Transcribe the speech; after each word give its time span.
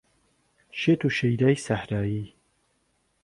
شێت 0.79 1.01
و 1.05 1.09
شەیدای 1.17 1.61
سەحرایی 1.65 2.25